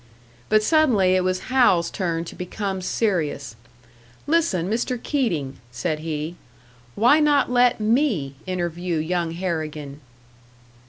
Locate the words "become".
2.33-2.81